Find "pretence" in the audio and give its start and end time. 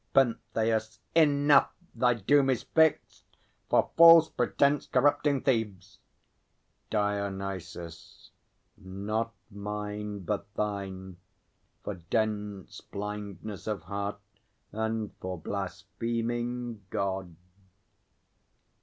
4.29-4.87